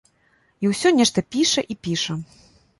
[0.65, 2.21] І ўсё нешта піша і піша.